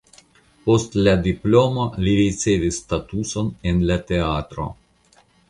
[0.67, 4.69] Post la diplomo li ricevis statuson en la teatro.